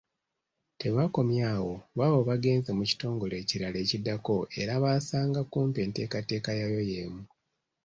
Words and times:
Tebakomye 0.81 1.41
awo, 1.55 1.75
baabo 1.97 2.19
bagenze 2.29 2.69
mu 2.77 2.83
kitongole 2.89 3.35
ekirala 3.43 3.77
ekiddako 3.83 4.35
era 4.61 4.73
baasanga 4.83 5.39
kumpi 5.51 5.77
enteekateeka 5.85 6.49
yaayo 6.59 6.81
y’emu. 6.91 7.21